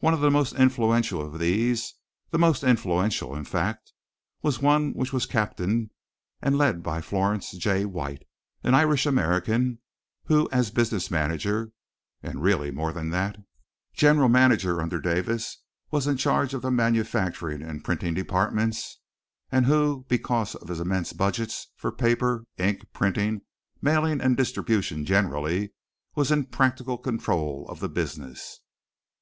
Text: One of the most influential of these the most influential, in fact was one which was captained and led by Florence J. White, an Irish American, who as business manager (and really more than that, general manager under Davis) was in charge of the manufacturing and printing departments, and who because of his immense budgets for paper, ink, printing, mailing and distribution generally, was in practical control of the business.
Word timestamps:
One 0.00 0.12
of 0.12 0.20
the 0.20 0.30
most 0.30 0.54
influential 0.54 1.22
of 1.22 1.38
these 1.38 1.94
the 2.30 2.38
most 2.38 2.62
influential, 2.62 3.34
in 3.34 3.44
fact 3.44 3.94
was 4.42 4.60
one 4.60 4.90
which 4.92 5.14
was 5.14 5.24
captained 5.24 5.92
and 6.42 6.58
led 6.58 6.82
by 6.82 7.00
Florence 7.00 7.52
J. 7.52 7.86
White, 7.86 8.24
an 8.62 8.74
Irish 8.74 9.06
American, 9.06 9.78
who 10.26 10.46
as 10.52 10.70
business 10.70 11.10
manager 11.10 11.72
(and 12.22 12.42
really 12.42 12.70
more 12.70 12.92
than 12.92 13.08
that, 13.12 13.38
general 13.94 14.28
manager 14.28 14.78
under 14.78 15.00
Davis) 15.00 15.62
was 15.90 16.06
in 16.06 16.18
charge 16.18 16.52
of 16.52 16.60
the 16.60 16.70
manufacturing 16.70 17.62
and 17.62 17.82
printing 17.82 18.12
departments, 18.12 19.00
and 19.50 19.64
who 19.64 20.04
because 20.06 20.54
of 20.54 20.68
his 20.68 20.80
immense 20.80 21.14
budgets 21.14 21.68
for 21.76 21.90
paper, 21.90 22.44
ink, 22.58 22.84
printing, 22.92 23.40
mailing 23.80 24.20
and 24.20 24.36
distribution 24.36 25.06
generally, 25.06 25.72
was 26.14 26.30
in 26.30 26.44
practical 26.44 26.98
control 26.98 27.64
of 27.70 27.80
the 27.80 27.88
business. 27.88 28.60